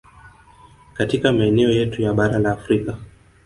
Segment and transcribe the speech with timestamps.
[0.93, 2.97] Katika maeneo yetu ya bara la Afrika